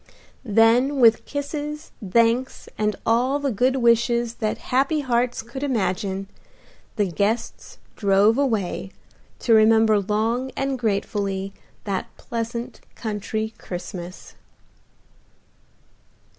Then 0.43 0.99
with 0.99 1.25
kisses, 1.25 1.91
thanks 2.03 2.67
and 2.75 2.95
all 3.05 3.37
the 3.37 3.51
good 3.51 3.75
wishes 3.75 4.33
that 4.41 4.57
happy 4.73 5.01
hearts 5.01 5.43
could 5.43 5.61
imagine, 5.61 6.27
the 6.95 7.05
guests 7.05 7.77
drove 7.95 8.35
away, 8.39 8.89
to 9.41 9.53
remember 9.53 9.99
long 9.99 10.49
and 10.57 10.79
gratefully 10.79 11.53
that 11.83 12.07
pleasant 12.17 12.81
country 12.95 13.53
Christmas. 13.59 14.33